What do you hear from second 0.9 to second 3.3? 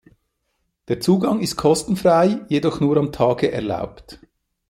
Zugang ist kostenfrei, jedoch nur am